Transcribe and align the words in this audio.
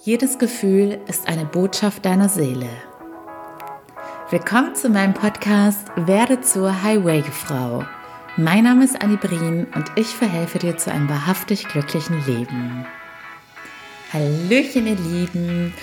Jedes 0.00 0.38
Gefühl 0.38 0.98
ist 1.06 1.28
eine 1.28 1.44
Botschaft 1.44 2.04
deiner 2.04 2.28
Seele. 2.28 2.68
Willkommen 4.30 4.74
zu 4.74 4.88
meinem 4.88 5.14
Podcast 5.14 5.86
Werde 5.94 6.40
zur 6.40 6.82
Highway-Frau. 6.82 7.84
Mein 8.36 8.64
Name 8.64 8.84
ist 8.84 9.00
Annie 9.00 9.18
Brien 9.18 9.66
und 9.74 9.84
ich 9.94 10.08
verhelfe 10.08 10.58
dir 10.58 10.76
zu 10.76 10.90
einem 10.90 11.08
wahrhaftig 11.08 11.68
glücklichen 11.68 12.24
Leben. 12.26 12.86
Hallöchen, 14.12 14.86
ihr 14.86 14.96
Lieben. 14.96 15.74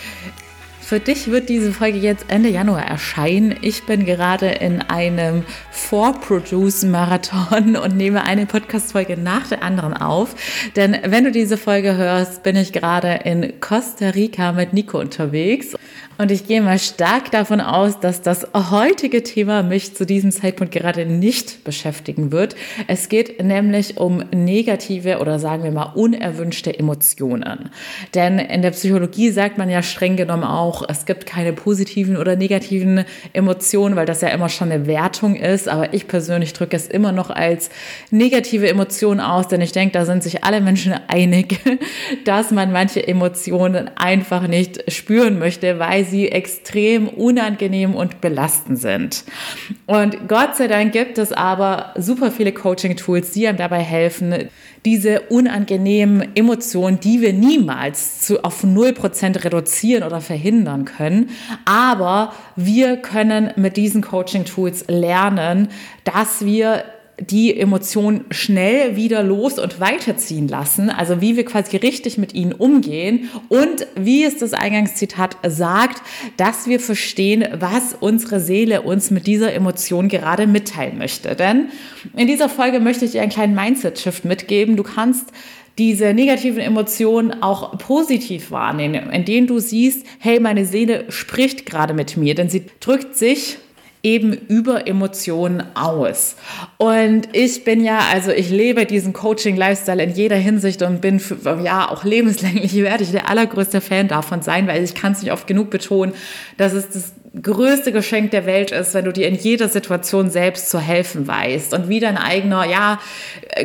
Für 0.82 1.00
dich 1.00 1.30
wird 1.30 1.50
diese 1.50 1.72
Folge 1.72 2.00
jetzt 2.00 2.26
Ende 2.30 2.50
Januar 2.50 2.84
erscheinen. 2.84 3.56
Ich 3.62 3.84
bin 3.84 4.06
gerade 4.06 4.48
in 4.48 4.82
einem 4.82 5.44
Vorproduce-Marathon 5.72 7.76
und 7.76 7.96
nehme 7.96 8.24
eine 8.24 8.48
Podcast-Folge 8.48 9.16
nach 9.16 9.48
der 9.48 9.62
anderen 9.62 9.94
auf. 9.94 10.36
Denn 10.76 10.98
wenn 11.04 11.26
du 11.26 11.32
diese 11.32 11.58
Folge 11.58 11.96
hörst, 11.96 12.42
bin 12.42 12.56
ich 12.56 12.74
gerade 12.74 13.20
in 13.24 13.60
Costa 13.60 14.10
Rica 14.10 14.52
mit 14.52 14.74
Nico 14.74 15.00
unterwegs. 15.00 15.76
Und 16.18 16.32
ich 16.32 16.48
gehe 16.48 16.62
mal 16.62 16.80
stark 16.80 17.32
davon 17.32 17.62
aus, 17.62 18.02
dass 18.02 18.22
das 18.22 18.46
heutige 18.54 19.24
Thema 19.24 19.64
mich 19.64 19.96
zu 19.96 20.06
diesem 20.06 20.32
Zeitpunkt 20.32 20.74
gerade 20.74 21.06
nicht 21.06 21.64
beschäftigen 21.64 22.34
wird. 22.34 22.58
Es 22.88 23.08
geht 23.08 23.42
nämlich 23.42 23.98
um 23.98 24.18
negative 24.36 25.20
oder 25.20 25.40
sagen 25.40 25.64
wir 25.64 25.72
mal 25.72 25.94
unerwünschte 25.96 26.78
Emotionen. 26.78 27.70
Denn 28.16 28.38
in 28.38 28.62
der 28.62 28.72
Psychologie 28.72 29.30
sagt 29.30 29.58
man 29.58 29.70
ja 29.70 29.82
streng 29.82 30.18
genommen 30.18 30.44
auch, 30.44 30.69
es 30.88 31.06
gibt 31.06 31.26
keine 31.26 31.54
positiven 31.54 32.18
oder 32.18 32.36
negativen 32.36 33.06
Emotionen, 33.34 33.96
weil 33.96 34.06
das 34.06 34.22
ja 34.22 34.30
immer 34.30 34.50
schon 34.50 34.72
eine 34.72 34.88
Wertung 34.88 35.36
ist. 35.36 35.68
Aber 35.68 35.94
ich 35.94 36.08
persönlich 36.08 36.54
drücke 36.54 36.76
es 36.76 36.88
immer 36.88 37.12
noch 37.12 37.30
als 37.30 37.70
negative 38.12 38.68
Emotion 38.68 39.20
aus, 39.20 39.48
denn 39.48 39.62
ich 39.62 39.72
denke, 39.72 39.94
da 39.94 40.06
sind 40.06 40.24
sich 40.24 40.44
alle 40.44 40.62
Menschen 40.62 40.94
einig, 41.08 41.60
dass 42.26 42.52
man 42.52 42.72
manche 42.72 43.06
Emotionen 43.08 43.90
einfach 43.96 44.48
nicht 44.48 44.92
spüren 44.92 45.40
möchte, 45.40 45.80
weil 45.80 46.06
sie 46.06 46.30
extrem 46.30 47.08
unangenehm 47.08 47.96
und 47.96 48.22
belastend 48.22 48.80
sind. 48.80 49.24
Und 49.86 50.28
Gott 50.28 50.56
sei 50.56 50.68
Dank 50.68 50.94
gibt 50.94 51.18
es 51.18 51.32
aber 51.32 51.94
super 51.98 52.32
viele 52.32 52.52
Coaching-Tools, 52.52 53.32
die 53.32 53.48
einem 53.48 53.58
dabei 53.58 53.80
helfen, 53.80 54.50
diese 54.86 55.22
unangenehmen 55.22 56.36
Emotionen, 56.36 57.00
die 57.00 57.22
wir 57.22 57.34
niemals 57.34 58.22
zu, 58.22 58.44
auf 58.44 58.64
0% 58.64 59.44
reduzieren 59.44 60.04
oder 60.04 60.22
verhindern 60.22 60.59
können. 60.86 61.30
Aber 61.66 62.34
wir 62.56 62.98
können 62.98 63.52
mit 63.56 63.78
diesen 63.78 64.02
Coaching-Tools 64.02 64.86
lernen, 64.88 65.70
dass 66.04 66.46
wir 66.46 66.84
die 67.20 67.58
Emotionen 67.58 68.26
schnell 68.30 68.96
wieder 68.96 69.24
los 69.24 69.60
und 69.60 69.80
weiterziehen 69.80 70.48
lassen, 70.48 70.90
also 70.90 71.22
wie 71.22 71.36
wir 71.36 71.46
quasi 71.46 71.78
richtig 71.78 72.18
mit 72.18 72.34
ihnen 72.34 72.54
umgehen 72.54 73.30
und 73.50 73.88
wie 73.96 74.24
es 74.24 74.38
das 74.38 74.54
Eingangszitat 74.54 75.38
sagt, 75.48 76.02
dass 76.38 76.68
wir 76.68 76.80
verstehen, 76.80 77.46
was 77.60 77.96
unsere 78.00 78.40
Seele 78.40 78.82
uns 78.82 79.12
mit 79.12 79.28
dieser 79.28 79.54
Emotion 79.54 80.08
gerade 80.08 80.48
mitteilen 80.48 80.98
möchte. 80.98 81.36
Denn 81.36 81.70
in 82.16 82.28
dieser 82.28 82.50
Folge 82.50 82.80
möchte 82.80 83.06
ich 83.06 83.12
dir 83.12 83.22
einen 83.22 83.32
kleinen 83.32 83.56
Mindset-Shift 83.56 84.26
mitgeben. 84.26 84.76
Du 84.76 84.84
kannst 84.84 85.32
diese 85.80 86.14
negativen 86.14 86.60
Emotionen 86.60 87.42
auch 87.42 87.78
positiv 87.78 88.52
wahrnehmen, 88.52 89.10
indem 89.10 89.48
du 89.48 89.60
siehst, 89.60 90.06
hey, 90.20 90.40
meine 90.42 90.66
Seele 90.66 91.06
spricht 91.08 91.66
gerade 91.66 91.94
mit 91.94 92.18
mir, 92.18 92.36
denn 92.36 92.50
sie 92.50 92.66
drückt 92.82 93.16
sich 93.16 93.58
eben 94.04 94.34
über 94.34 94.88
Emotionen 94.88 95.64
aus. 95.76 96.36
Und 96.78 97.30
ich 97.34 97.64
bin 97.64 97.84
ja, 97.84 98.00
also 98.12 98.32
ich 98.32 98.50
lebe 98.50 98.86
diesen 98.86 99.12
Coaching-Lifestyle 99.14 100.02
in 100.02 100.12
jeder 100.12 100.38
Hinsicht 100.38 100.82
und 100.82 101.02
bin 101.02 101.20
für, 101.20 101.38
ja 101.64 101.90
auch 101.90 102.04
lebenslänglich 102.04 102.76
werde 102.76 103.04
ich 103.04 103.12
der 103.12 103.30
allergrößte 103.30 103.82
Fan 103.82 104.08
davon 104.08 104.42
sein, 104.42 104.68
weil 104.68 104.84
ich 104.84 104.96
kann 104.96 105.14
es 105.14 105.22
nicht 105.22 105.32
oft 105.32 105.48
genug 105.48 105.70
betonen, 105.70 106.14
dass 106.58 106.74
es 106.74 106.90
das 106.90 107.14
größte 107.42 107.92
Geschenk 107.92 108.32
der 108.32 108.46
Welt 108.46 108.72
ist, 108.72 108.94
wenn 108.94 109.06
du 109.06 109.14
dir 109.14 109.28
in 109.28 109.36
jeder 109.36 109.70
Situation 109.70 110.30
selbst 110.32 110.70
zu 110.70 110.80
helfen 110.80 111.28
weißt. 111.28 111.74
Und 111.74 111.88
wie 111.88 112.00
dein 112.00 112.18
eigener, 112.18 112.66
ja, 112.66 113.00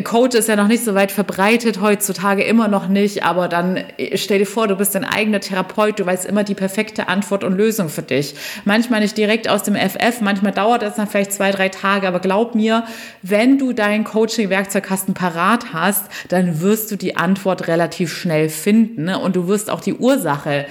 Coach 0.02 0.36
ist 0.36 0.48
ja 0.48 0.56
noch 0.56 0.68
nicht 0.68 0.84
so 0.84 0.94
weit 0.94 1.10
verbreitet 1.10 1.80
heutzutage, 1.80 2.42
immer 2.42 2.68
noch 2.68 2.88
nicht, 2.88 3.24
aber 3.24 3.48
dann 3.48 3.76
äh, 3.76 4.16
stell 4.16 4.40
dir 4.40 4.46
vor, 4.46 4.68
du 4.68 4.76
bist 4.76 4.94
dein 4.94 5.04
eigener 5.04 5.40
Therapeut, 5.40 5.98
du 5.98 6.04
weißt 6.04 6.26
immer 6.26 6.44
die 6.44 6.54
perfekte 6.54 7.08
Antwort 7.08 7.42
und 7.42 7.56
Lösung 7.56 7.88
für 7.88 8.02
dich. 8.02 8.34
Manchmal 8.64 9.00
nicht 9.00 9.16
direkt 9.16 9.48
aus 9.48 9.62
dem 9.62 9.76
FF, 9.76 10.20
manchmal 10.20 10.52
dauert 10.52 10.82
es 10.82 10.96
dann 10.96 11.06
vielleicht 11.06 11.32
zwei, 11.32 11.50
drei 11.50 11.70
Tage, 11.70 12.06
aber 12.06 12.20
glaub 12.20 12.54
mir, 12.54 12.84
wenn 13.22 13.58
du 13.58 13.72
deinen 13.72 14.04
Coaching-Werkzeugkasten 14.04 15.14
parat 15.14 15.72
hast, 15.72 16.04
dann 16.28 16.60
wirst 16.60 16.90
du 16.90 16.96
die 16.96 17.16
Antwort 17.16 17.66
relativ 17.66 18.12
schnell 18.12 18.50
finden 18.50 19.04
ne? 19.04 19.18
und 19.18 19.36
du 19.36 19.48
wirst 19.48 19.70
auch 19.70 19.80
die 19.80 19.94
Ursache 19.94 20.66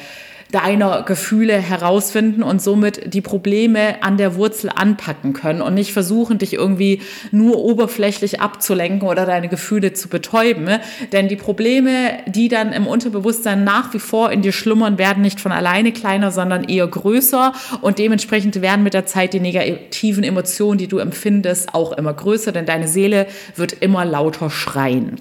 deiner 0.54 1.02
Gefühle 1.02 1.54
herausfinden 1.54 2.44
und 2.44 2.62
somit 2.62 3.12
die 3.12 3.22
Probleme 3.22 4.04
an 4.04 4.18
der 4.18 4.36
Wurzel 4.36 4.70
anpacken 4.74 5.34
können 5.34 5.64
und 5.64 5.74
nicht 5.74 5.94
versuchen, 5.94 6.38
dich 6.38 6.54
irgendwie 6.54 7.02
nur 7.32 7.58
oberflächlich 7.58 8.40
abzulenken 8.40 9.08
oder 9.08 9.26
deine 9.26 9.50
Gefühle 9.50 9.94
zu 9.94 10.10
betäuben. 10.10 10.70
Denn 11.12 11.28
die 11.28 11.36
Probleme, 11.36 12.20
die 12.28 12.50
dann 12.50 12.72
im 12.72 12.86
Unterbewusstsein 12.86 13.64
nach 13.64 13.96
wie 13.96 14.00
vor 14.00 14.32
in 14.32 14.44
dir 14.44 14.52
schlummern, 14.52 15.00
werden 15.00 15.24
nicht 15.24 15.40
von 15.40 15.52
alleine 15.52 15.92
kleiner, 15.92 16.30
sondern 16.30 16.66
eher 16.66 16.88
größer 16.88 17.54
und 17.82 17.98
dementsprechend 17.98 18.62
werden 18.62 18.84
mit 18.84 18.94
der 18.94 19.08
Zeit 19.08 19.34
die 19.34 19.40
negativen 19.40 20.24
Emotionen, 20.24 20.78
die 20.78 20.88
du 20.88 21.00
empfindest, 21.00 21.74
auch 21.74 21.94
immer 21.94 22.14
größer, 22.14 22.52
denn 22.52 22.68
deine 22.68 22.88
Seele 22.88 23.26
wird 23.56 23.74
immer 23.74 24.06
lauter 24.06 24.52
schreien. 24.52 25.16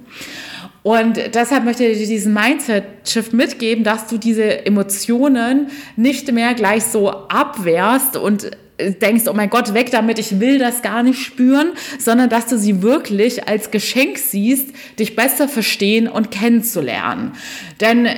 Und 0.82 1.16
deshalb 1.34 1.64
möchte 1.64 1.84
ich 1.84 1.98
dir 1.98 2.06
diesen 2.06 2.34
Mindset-Shift 2.34 3.32
mitgeben, 3.32 3.84
dass 3.84 4.08
du 4.08 4.18
diese 4.18 4.66
Emotionen 4.66 5.68
nicht 5.96 6.32
mehr 6.32 6.54
gleich 6.54 6.84
so 6.84 7.10
abwehrst 7.10 8.16
und 8.16 8.50
denkst, 8.80 9.24
oh 9.28 9.32
mein 9.32 9.50
Gott, 9.50 9.74
weg 9.74 9.90
damit, 9.90 10.18
ich 10.18 10.40
will 10.40 10.58
das 10.58 10.82
gar 10.82 11.02
nicht 11.02 11.22
spüren, 11.22 11.72
sondern 11.98 12.28
dass 12.28 12.46
du 12.46 12.58
sie 12.58 12.82
wirklich 12.82 13.48
als 13.48 13.70
Geschenk 13.70 14.18
siehst, 14.18 14.70
dich 14.98 15.14
besser 15.14 15.48
verstehen 15.48 16.08
und 16.08 16.30
kennenzulernen. 16.30 17.32
Denn 17.80 18.08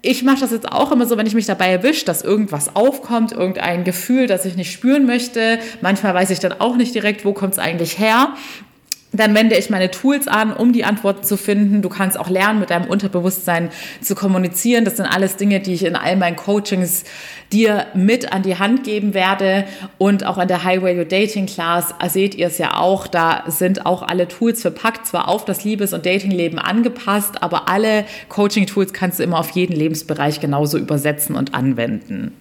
ich 0.00 0.22
mache 0.22 0.40
das 0.40 0.50
jetzt 0.50 0.70
auch 0.70 0.92
immer 0.92 1.06
so, 1.06 1.16
wenn 1.16 1.26
ich 1.26 1.34
mich 1.34 1.46
dabei 1.46 1.70
erwische, 1.70 2.04
dass 2.04 2.22
irgendwas 2.22 2.76
aufkommt, 2.76 3.32
irgendein 3.32 3.84
Gefühl, 3.84 4.26
das 4.26 4.44
ich 4.44 4.56
nicht 4.56 4.70
spüren 4.70 5.06
möchte. 5.06 5.58
Manchmal 5.80 6.14
weiß 6.14 6.30
ich 6.30 6.40
dann 6.40 6.52
auch 6.52 6.76
nicht 6.76 6.94
direkt, 6.94 7.24
wo 7.24 7.32
kommt 7.32 7.54
es 7.54 7.58
eigentlich 7.58 7.98
her. 7.98 8.34
Dann 9.14 9.32
wende 9.34 9.56
ich 9.56 9.70
meine 9.70 9.92
Tools 9.92 10.26
an, 10.26 10.52
um 10.52 10.72
die 10.72 10.84
Antworten 10.84 11.22
zu 11.22 11.36
finden. 11.36 11.82
Du 11.82 11.88
kannst 11.88 12.18
auch 12.18 12.28
lernen, 12.28 12.58
mit 12.58 12.70
deinem 12.70 12.86
Unterbewusstsein 12.86 13.70
zu 14.00 14.16
kommunizieren. 14.16 14.84
Das 14.84 14.96
sind 14.96 15.06
alles 15.06 15.36
Dinge, 15.36 15.60
die 15.60 15.74
ich 15.74 15.84
in 15.84 15.94
all 15.94 16.16
meinen 16.16 16.34
Coachings 16.34 17.04
dir 17.52 17.86
mit 17.94 18.32
an 18.32 18.42
die 18.42 18.58
Hand 18.58 18.82
geben 18.82 19.14
werde. 19.14 19.66
Und 19.98 20.26
auch 20.26 20.36
an 20.36 20.48
der 20.48 20.64
High 20.64 20.82
Value 20.82 21.06
Dating 21.06 21.46
Class 21.46 21.94
seht 22.08 22.34
ihr 22.34 22.48
es 22.48 22.58
ja 22.58 22.76
auch. 22.76 23.06
Da 23.06 23.44
sind 23.46 23.86
auch 23.86 24.02
alle 24.02 24.26
Tools 24.26 24.62
verpackt, 24.62 25.06
zwar 25.06 25.28
auf 25.28 25.44
das 25.44 25.62
Liebes- 25.62 25.92
und 25.92 26.04
Datingleben 26.04 26.58
angepasst, 26.58 27.40
aber 27.40 27.68
alle 27.68 28.04
Coaching-Tools 28.28 28.92
kannst 28.92 29.20
du 29.20 29.22
immer 29.22 29.38
auf 29.38 29.50
jeden 29.50 29.76
Lebensbereich 29.76 30.40
genauso 30.40 30.76
übersetzen 30.76 31.36
und 31.36 31.54
anwenden. 31.54 32.32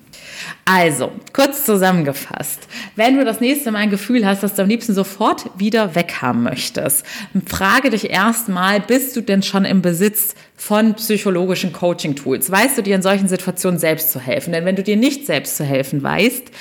Also, 0.65 1.11
kurz 1.33 1.65
zusammengefasst. 1.65 2.67
Wenn 2.95 3.17
du 3.17 3.25
das 3.25 3.41
nächste 3.41 3.71
Mal 3.71 3.79
ein 3.79 3.89
Gefühl 3.89 4.25
hast, 4.25 4.43
dass 4.43 4.55
du 4.55 4.61
am 4.61 4.69
liebsten 4.69 4.93
sofort 4.93 5.49
wieder 5.57 5.95
weghaben 5.95 6.43
möchtest, 6.43 7.05
frage 7.45 7.89
dich 7.89 8.09
erstmal, 8.09 8.79
bist 8.79 9.15
du 9.15 9.21
denn 9.21 9.43
schon 9.43 9.65
im 9.65 9.81
Besitz 9.81 10.35
von 10.55 10.93
psychologischen 10.93 11.73
Coaching-Tools? 11.73 12.49
Weißt 12.49 12.77
du 12.77 12.81
dir 12.81 12.95
in 12.95 13.01
solchen 13.01 13.27
Situationen 13.27 13.79
selbst 13.79 14.11
zu 14.11 14.19
helfen? 14.19 14.53
Denn 14.53 14.65
wenn 14.65 14.75
du 14.75 14.83
dir 14.83 14.95
nicht 14.95 15.25
selbst 15.25 15.57
zu 15.57 15.65
helfen 15.65 16.01
weißt, 16.01 16.51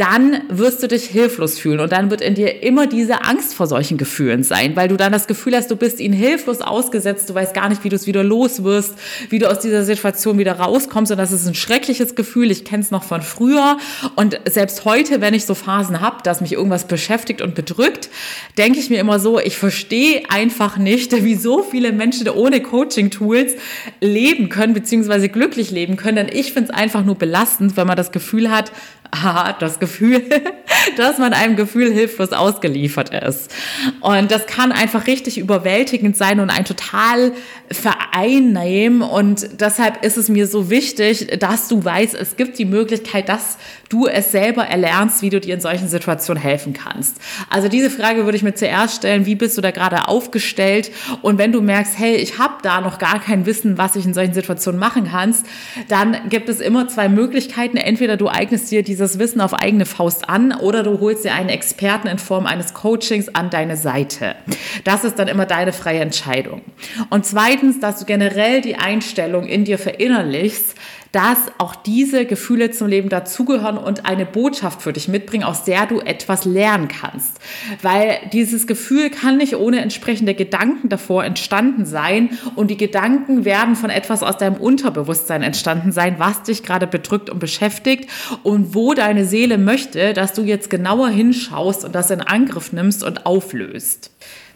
dann 0.00 0.44
wirst 0.48 0.82
du 0.82 0.88
dich 0.88 1.04
hilflos 1.04 1.58
fühlen 1.58 1.78
und 1.78 1.92
dann 1.92 2.10
wird 2.10 2.22
in 2.22 2.34
dir 2.34 2.62
immer 2.62 2.86
diese 2.86 3.22
Angst 3.22 3.52
vor 3.52 3.66
solchen 3.66 3.98
Gefühlen 3.98 4.42
sein, 4.42 4.74
weil 4.74 4.88
du 4.88 4.96
dann 4.96 5.12
das 5.12 5.26
Gefühl 5.26 5.54
hast, 5.54 5.70
du 5.70 5.76
bist 5.76 6.00
ihnen 6.00 6.14
hilflos 6.14 6.62
ausgesetzt, 6.62 7.28
du 7.28 7.34
weißt 7.34 7.52
gar 7.52 7.68
nicht, 7.68 7.84
wie 7.84 7.90
du 7.90 7.96
es 7.96 8.06
wieder 8.06 8.24
los 8.24 8.64
wirst, 8.64 8.94
wie 9.28 9.38
du 9.38 9.50
aus 9.50 9.58
dieser 9.58 9.84
Situation 9.84 10.38
wieder 10.38 10.54
rauskommst 10.54 11.12
und 11.12 11.18
das 11.18 11.32
ist 11.32 11.46
ein 11.46 11.54
schreckliches 11.54 12.14
Gefühl. 12.14 12.50
Ich 12.50 12.64
kenne 12.64 12.82
es 12.82 12.90
noch 12.90 13.04
von 13.04 13.19
früher 13.22 13.78
und 14.16 14.40
selbst 14.48 14.84
heute, 14.84 15.20
wenn 15.20 15.34
ich 15.34 15.46
so 15.46 15.54
Phasen 15.54 16.00
habe, 16.00 16.22
dass 16.22 16.40
mich 16.40 16.52
irgendwas 16.52 16.86
beschäftigt 16.86 17.42
und 17.42 17.54
bedrückt, 17.54 18.10
denke 18.58 18.78
ich 18.78 18.90
mir 18.90 19.00
immer 19.00 19.18
so, 19.20 19.38
ich 19.38 19.56
verstehe 19.56 20.22
einfach 20.28 20.76
nicht, 20.76 21.12
wie 21.24 21.34
so 21.34 21.62
viele 21.62 21.92
Menschen 21.92 22.28
ohne 22.28 22.60
Coaching-Tools 22.60 23.54
leben 24.00 24.48
können, 24.48 24.74
beziehungsweise 24.74 25.28
glücklich 25.28 25.70
leben 25.70 25.96
können, 25.96 26.16
denn 26.16 26.28
ich 26.32 26.52
finde 26.52 26.72
es 26.72 26.78
einfach 26.78 27.04
nur 27.04 27.16
belastend, 27.16 27.76
wenn 27.76 27.86
man 27.86 27.96
das 27.96 28.12
Gefühl 28.12 28.50
hat, 28.50 28.72
aha, 29.12 29.54
das 29.58 29.80
Gefühl 29.80 30.22
dass 30.96 31.18
man 31.18 31.32
einem 31.32 31.56
Gefühl 31.56 31.92
hilflos 31.92 32.32
ausgeliefert 32.32 33.10
ist. 33.10 33.52
Und 34.00 34.30
das 34.30 34.46
kann 34.46 34.72
einfach 34.72 35.06
richtig 35.06 35.38
überwältigend 35.38 36.16
sein 36.16 36.40
und 36.40 36.50
ein 36.50 36.64
total 36.64 37.32
vereinnehmen. 37.70 39.02
Und 39.02 39.60
deshalb 39.60 40.04
ist 40.04 40.16
es 40.16 40.28
mir 40.28 40.46
so 40.46 40.70
wichtig, 40.70 41.38
dass 41.38 41.68
du 41.68 41.84
weißt, 41.84 42.14
es 42.14 42.36
gibt 42.36 42.58
die 42.58 42.64
Möglichkeit, 42.64 42.99
dass 43.26 43.58
du 43.88 44.06
es 44.06 44.30
selber 44.30 44.64
erlernst, 44.64 45.22
wie 45.22 45.30
du 45.30 45.40
dir 45.40 45.54
in 45.54 45.60
solchen 45.60 45.88
Situationen 45.88 46.42
helfen 46.42 46.72
kannst. 46.72 47.16
Also 47.50 47.68
diese 47.68 47.90
Frage 47.90 48.24
würde 48.24 48.36
ich 48.36 48.42
mir 48.42 48.54
zuerst 48.54 48.96
stellen, 48.96 49.26
wie 49.26 49.34
bist 49.34 49.58
du 49.58 49.60
da 49.60 49.70
gerade 49.70 50.08
aufgestellt? 50.08 50.90
Und 51.22 51.38
wenn 51.38 51.52
du 51.52 51.60
merkst, 51.60 51.98
hey, 51.98 52.16
ich 52.16 52.38
habe 52.38 52.54
da 52.62 52.80
noch 52.80 52.98
gar 52.98 53.20
kein 53.20 53.46
Wissen, 53.46 53.78
was 53.78 53.96
ich 53.96 54.04
in 54.04 54.14
solchen 54.14 54.34
Situationen 54.34 54.78
machen 54.78 55.08
kannst, 55.10 55.46
dann 55.88 56.28
gibt 56.28 56.48
es 56.48 56.60
immer 56.60 56.88
zwei 56.88 57.08
Möglichkeiten. 57.08 57.76
Entweder 57.76 58.16
du 58.16 58.28
eignest 58.28 58.70
dir 58.70 58.82
dieses 58.82 59.18
Wissen 59.18 59.40
auf 59.40 59.54
eigene 59.54 59.86
Faust 59.86 60.28
an 60.28 60.52
oder 60.52 60.82
du 60.82 61.00
holst 61.00 61.24
dir 61.24 61.34
einen 61.34 61.48
Experten 61.48 62.08
in 62.08 62.18
Form 62.18 62.46
eines 62.46 62.74
Coachings 62.74 63.28
an 63.34 63.50
deine 63.50 63.76
Seite. 63.76 64.36
Das 64.84 65.04
ist 65.04 65.18
dann 65.18 65.28
immer 65.28 65.46
deine 65.46 65.72
freie 65.72 66.00
Entscheidung. 66.00 66.62
Und 67.10 67.26
zweitens, 67.26 67.80
dass 67.80 67.98
du 67.98 68.04
generell 68.04 68.60
die 68.60 68.76
Einstellung 68.76 69.46
in 69.46 69.64
dir 69.64 69.78
verinnerlichst, 69.78 70.76
dass 71.12 71.38
auch 71.58 71.74
diese 71.74 72.24
Gefühle 72.24 72.70
zum 72.70 72.88
Leben 72.88 73.08
dazugehören 73.08 73.78
und 73.78 74.06
eine 74.06 74.26
Botschaft 74.26 74.82
für 74.82 74.92
dich 74.92 75.08
mitbringen, 75.08 75.44
aus 75.44 75.64
der 75.64 75.86
du 75.86 76.00
etwas 76.00 76.44
lernen 76.44 76.88
kannst. 76.88 77.40
Weil 77.82 78.18
dieses 78.32 78.66
Gefühl 78.66 79.10
kann 79.10 79.36
nicht 79.36 79.56
ohne 79.56 79.80
entsprechende 79.80 80.34
Gedanken 80.34 80.88
davor 80.88 81.24
entstanden 81.24 81.84
sein 81.84 82.38
und 82.54 82.70
die 82.70 82.76
Gedanken 82.76 83.44
werden 83.44 83.76
von 83.76 83.90
etwas 83.90 84.22
aus 84.22 84.36
deinem 84.38 84.56
Unterbewusstsein 84.56 85.42
entstanden 85.42 85.92
sein, 85.92 86.16
was 86.18 86.42
dich 86.44 86.62
gerade 86.62 86.86
bedrückt 86.86 87.30
und 87.30 87.40
beschäftigt 87.40 88.08
und 88.42 88.74
wo 88.74 88.94
deine 88.94 89.24
Seele 89.24 89.58
möchte, 89.58 90.12
dass 90.12 90.32
du 90.32 90.42
jetzt 90.42 90.70
genauer 90.70 91.08
hinschaust 91.08 91.84
und 91.84 91.94
das 91.94 92.10
in 92.10 92.20
Angriff 92.20 92.72
nimmst 92.72 93.02
und 93.02 93.26
auflöst. 93.26 94.10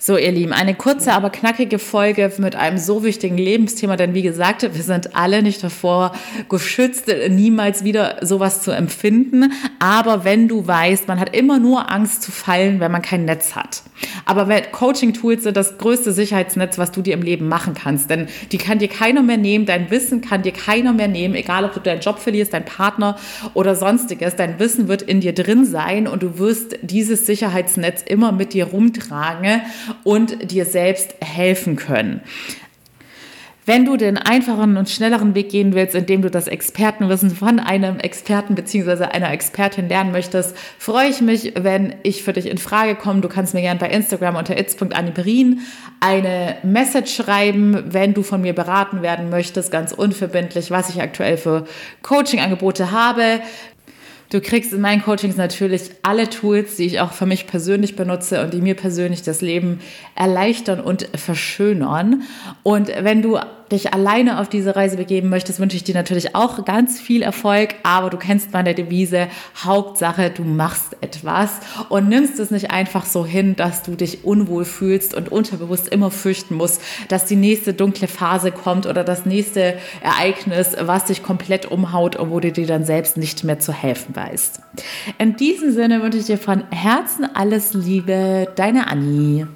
So, 0.07 0.19
ihr 0.19 0.33
Lieben, 0.33 0.53
eine 0.53 0.75
kurze, 0.75 1.15
aber 1.15 1.31
knackige 1.31 1.79
Folge 1.79 2.31
mit 2.37 2.57
einem 2.57 2.77
so 2.77 3.05
wichtigen 3.05 3.39
Lebensthema, 3.39 3.97
denn 3.97 4.13
wie 4.13 4.21
gesagt, 4.21 4.61
wir 4.61 4.83
sind 4.83 5.17
alle 5.17 5.43
nicht 5.43 5.65
davor 5.65 6.13
geschützt, 6.49 7.13
niemals 7.29 7.85
wieder 7.85 8.19
sowas 8.23 8.63
zu 8.63 8.71
empfinden. 8.71 9.53
Aber 9.79 10.25
wenn 10.25 10.49
du 10.49 10.67
weißt, 10.67 11.09
man 11.09 11.21
hat 11.21 11.35
immer 11.35 11.59
nur 11.59 11.91
Angst 11.91 12.23
zu 12.23 12.33
fallen, 12.33 12.81
wenn 12.81 12.93
man 12.93 13.03
kein 13.03 13.25
Netz 13.25 13.55
hat. 13.55 13.83
Aber 14.25 14.49
Coaching-Tools 14.61 15.45
sind 15.45 15.57
das 15.57 15.79
größte 15.79 16.13
Sicherheitsnetz, 16.13 16.79
was 16.79 16.93
du 16.93 17.03
dir 17.03 17.15
im 17.15 17.23
Leben 17.23 17.49
machen 17.49 17.75
kannst, 17.75 18.11
denn 18.11 18.27
die 18.53 18.59
kann 18.59 18.79
dir 18.79 18.89
keiner 18.89 19.23
mehr 19.23 19.37
nehmen, 19.37 19.67
dein 19.67 19.91
Wissen 19.91 20.21
kann 20.21 20.43
dir 20.43 20.53
keiner 20.53 20.93
mehr 20.93 21.09
nehmen, 21.09 21.35
egal 21.35 21.65
ob 21.65 21.75
du 21.75 21.81
deinen 21.81 22.01
Job 22.01 22.19
verlierst, 22.19 22.53
dein 22.53 22.65
Partner 22.65 23.17
oder 23.55 23.75
sonstiges, 23.75 24.37
dein 24.37 24.59
Wissen 24.59 24.89
wird 24.89 25.03
in 25.03 25.21
dir 25.21 25.35
drin 25.35 25.65
sein 25.65 26.07
und 26.07 26.23
du 26.23 26.39
wirst 26.39 26.79
dieses 26.83 27.27
Sicherheitsnetz 27.27 28.03
immer 28.03 28.33
mit 28.33 28.53
dir 28.53 28.67
rumtragen 28.67 29.63
und 30.03 30.51
dir 30.51 30.65
selbst 30.65 31.15
helfen 31.21 31.77
können. 31.77 32.21
Wenn 33.67 33.87
du 33.87 33.97
den 33.97 34.19
einfachen 34.19 34.77
und 34.77 34.91
schnelleren 34.91 35.35
Weg 35.35 35.49
gehen 35.49 35.75
willst, 35.75 35.95
indem 35.95 36.21
du 36.21 36.31
das 36.31 36.49
Expertenwissen 36.49 37.31
von 37.31 37.59
einem 37.59 37.99
Experten 37.99 38.55
bzw. 38.55 39.05
einer 39.05 39.31
Expertin 39.33 39.89
lernen 39.89 40.13
möchtest, 40.13 40.55
freue 40.79 41.09
ich 41.09 41.23
mich, 41.23 41.55
wenn 41.57 41.95
ich 42.03 42.23
für 42.23 42.35
dich 42.35 42.47
in 42.47 42.59
Frage 42.59 42.95
komme. 42.95 43.23
Du 43.23 43.29
kannst 43.29 43.55
mir 43.55 43.63
gerne 43.63 43.81
bei 43.81 43.89
Instagram 43.89 44.37
unter 44.37 44.59
its.anniberin 44.59 45.61
eine 46.01 46.57
Message 46.63 47.15
schreiben, 47.15 47.85
wenn 47.87 48.13
du 48.13 48.23
von 48.23 48.43
mir 48.43 48.53
beraten 48.53 49.01
werden 49.01 49.31
möchtest, 49.31 49.71
ganz 49.71 49.93
unverbindlich, 49.93 50.71
was 50.71 50.91
ich 50.91 51.01
aktuell 51.01 51.39
für 51.39 51.65
Coaching-Angebote 52.03 52.91
habe. 52.91 53.41
Du 54.35 54.41
kriegst 54.41 54.73
in 54.73 54.81
meinen 54.81 55.01
Coachings 55.01 55.37
natürlich 55.37 55.93
alle 56.03 56.29
Tools, 56.29 56.75
die 56.75 56.87
ich 56.87 56.99
auch 56.99 57.13
für 57.13 57.25
mich 57.25 57.47
persönlich 57.47 57.95
benutze 57.95 58.43
und 58.43 58.53
die 58.53 58.61
mir 58.61 58.75
persönlich 58.75 59.23
das 59.23 59.43
Leben 59.43 59.79
erleichtern 60.17 60.81
und 60.81 61.09
verschönern. 61.15 62.25
Und 62.65 62.89
wenn 62.89 63.23
du 63.23 63.39
dich 63.71 63.93
alleine 63.93 64.41
auf 64.41 64.49
diese 64.49 64.77
Reise 64.77 64.97
begeben 64.97 65.29
möchtest, 65.29 65.61
wünsche 65.61 65.77
ich 65.77 65.85
dir 65.85 65.95
natürlich 65.95 66.35
auch 66.35 66.65
ganz 66.65 67.01
viel 67.01 67.23
Erfolg. 67.23 67.75
Aber 67.83 68.11
du 68.11 68.17
kennst 68.17 68.53
meine 68.53 68.75
Devise. 68.75 69.29
Hauptsache, 69.63 70.31
du 70.31 70.45
machst 70.45 70.97
etwas 71.01 71.61
und 71.89 72.09
nimmst 72.09 72.39
es 72.39 72.51
nicht 72.51 72.71
einfach 72.71 73.07
so 73.07 73.25
hin, 73.25 73.57
dass 73.57 73.83
du 73.83 73.95
dich 73.95 74.25
unwohl 74.25 74.65
fühlst 74.65 75.15
und 75.15 75.31
unterbewusst 75.31 75.89
immer 75.89 76.11
fürchten 76.11 76.55
musst, 76.55 76.81
dass 77.09 77.27
die 77.27 77.37
nächste 77.37 77.75
dunkle 77.75 78.09
Phase 78.09 78.53
kommt 78.53 78.87
oder 78.87 79.05
das 79.05 79.27
nächste 79.27 79.79
Ereignis, 80.03 80.77
was 80.81 81.07
dich 81.07 81.23
komplett 81.23 81.71
umhaut 81.71 82.17
und 82.17 82.31
wo 82.31 82.41
du 82.41 82.53
dir 82.53 82.67
dann 82.67 82.85
selbst 82.85 83.17
nicht 83.17 83.45
mehr 83.45 83.59
zu 83.59 83.73
helfen 83.73 84.15
weißt. 84.15 84.61
In 85.19 85.37
diesem 85.37 85.73
Sinne 85.73 86.03
wünsche 86.03 86.19
ich 86.19 86.27
dir 86.27 86.39
von 86.39 86.65
Herzen 86.71 87.27
alles 87.35 87.75
Liebe, 87.75 88.49
deine 88.57 88.89
Annie. 88.89 89.49